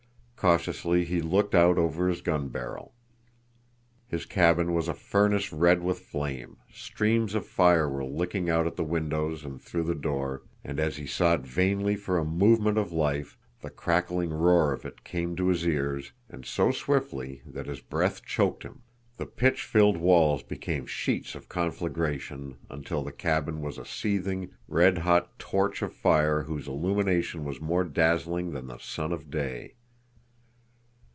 Cautiously 0.43 1.05
he 1.05 1.21
looked 1.21 1.53
out 1.53 1.77
over 1.77 2.09
his 2.09 2.21
gun 2.21 2.47
barrel. 2.49 2.95
His 4.07 4.25
cabin 4.25 4.73
was 4.73 4.87
a 4.87 4.93
furnace 4.95 5.53
red 5.53 5.83
with 5.83 5.99
flame; 5.99 6.57
streams 6.73 7.35
of 7.35 7.45
fire 7.45 7.87
were 7.87 8.03
licking 8.03 8.49
out 8.49 8.65
at 8.65 8.75
the 8.75 8.83
windows 8.83 9.45
and 9.45 9.61
through 9.61 9.83
the 9.83 9.93
door, 9.93 10.41
and 10.63 10.79
as 10.79 10.97
he 10.97 11.05
sought 11.05 11.41
vainly 11.45 11.95
for 11.95 12.17
a 12.17 12.25
movement 12.25 12.79
of 12.79 12.91
life, 12.91 13.37
the 13.61 13.69
crackling 13.69 14.31
roar 14.31 14.73
of 14.73 14.83
it 14.83 15.03
came 15.03 15.35
to 15.35 15.45
his 15.49 15.63
ears, 15.63 16.11
and 16.27 16.43
so 16.43 16.71
swiftly 16.71 17.43
that 17.45 17.67
his 17.67 17.79
breath 17.79 18.25
choked 18.25 18.63
him, 18.63 18.81
the 19.17 19.27
pitch 19.27 19.63
filled 19.63 19.97
walls 19.97 20.41
became 20.41 20.87
sheets 20.87 21.35
of 21.35 21.49
conflagration, 21.49 22.57
until 22.67 23.03
the 23.03 23.11
cabin 23.11 23.61
was 23.61 23.77
a 23.77 23.85
seething, 23.85 24.49
red 24.67 24.97
hot 24.97 25.37
torch 25.37 25.83
of 25.83 25.93
fire 25.93 26.41
whose 26.41 26.67
illumination 26.67 27.43
was 27.45 27.61
more 27.61 27.83
dazzling 27.83 28.53
than 28.53 28.65
the 28.65 28.79
sun 28.79 29.11
of 29.13 29.29
day. 29.29 29.75